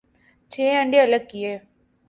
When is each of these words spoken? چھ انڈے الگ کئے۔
چھ 0.51 0.59
انڈے 0.79 0.99
الگ 1.05 1.23
کئے۔ 1.31 1.53